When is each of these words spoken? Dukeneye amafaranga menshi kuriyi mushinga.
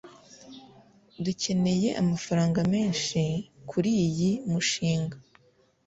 Dukeneye 1.23 1.89
amafaranga 2.01 2.59
menshi 2.73 3.21
kuriyi 3.69 4.31
mushinga. 4.51 5.17